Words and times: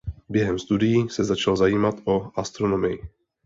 Během 0.29 0.59
studií 0.59 1.09
se 1.09 1.23
začal 1.23 1.57
zajímat 1.57 1.95
o 2.05 2.31
astronomii. 2.39 2.99